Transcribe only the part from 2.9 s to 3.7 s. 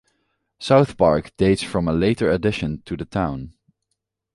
the town.